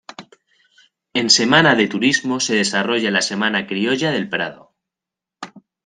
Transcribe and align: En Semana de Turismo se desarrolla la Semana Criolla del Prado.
En 1.19 1.27
Semana 1.39 1.75
de 1.75 1.87
Turismo 1.87 2.39
se 2.39 2.55
desarrolla 2.55 3.11
la 3.11 3.21
Semana 3.21 3.67
Criolla 3.67 4.09
del 4.09 4.27
Prado. 4.29 4.73